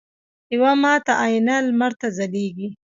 [0.55, 2.67] یوه ماته آینه لمر ته ځلیږي